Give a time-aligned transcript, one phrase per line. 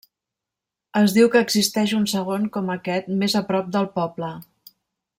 [1.01, 4.35] Es diu que existeix un segon com aquest més a prop del poble.